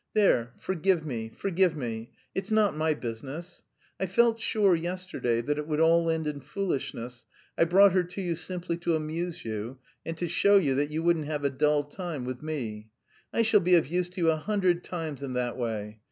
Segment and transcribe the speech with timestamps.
[0.15, 3.61] There, forgive me, forgive me; it's not my business.
[3.99, 7.27] I felt sure yesterday that it would all end in foolishness.
[7.55, 11.03] I brought her to you simply to amuse you, and to show you that you
[11.03, 12.89] wouldn't have a dull time with me.
[13.31, 15.99] I shall be of use to you a hundred times in that way.